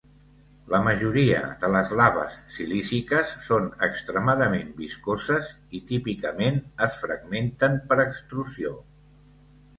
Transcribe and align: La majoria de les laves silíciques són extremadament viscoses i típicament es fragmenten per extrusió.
La 0.75 0.77
majoria 0.85 1.41
de 1.63 1.69
les 1.73 1.91
laves 1.99 2.37
silíciques 2.55 3.33
són 3.49 3.67
extremadament 3.89 4.73
viscoses 4.79 5.53
i 5.81 5.83
típicament 5.93 6.59
es 6.89 6.99
fragmenten 7.05 7.79
per 7.93 8.01
extrusió. 8.09 8.75